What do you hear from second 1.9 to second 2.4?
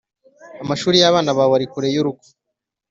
y’urugo.